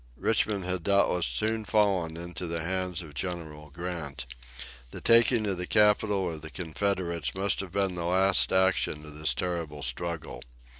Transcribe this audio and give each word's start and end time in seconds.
Richmond 0.17 0.63
had 0.65 0.81
doubtless 0.81 1.27
soon 1.27 1.63
fallen 1.63 2.17
into 2.17 2.47
the 2.47 2.61
hands 2.61 3.03
of 3.03 3.13
General 3.13 3.69
Grant. 3.69 4.25
The 4.89 4.99
taking 4.99 5.45
of 5.45 5.59
the 5.59 5.67
capital 5.67 6.33
of 6.33 6.41
the 6.41 6.49
Confederates 6.49 7.35
must 7.35 7.59
have 7.59 7.71
been 7.71 7.93
the 7.93 8.05
last 8.05 8.51
action 8.51 9.05
of 9.05 9.13
this 9.13 9.35
terrible 9.35 9.83
struggle. 9.83 10.41